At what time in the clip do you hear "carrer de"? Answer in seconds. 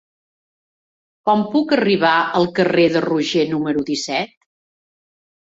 2.61-3.05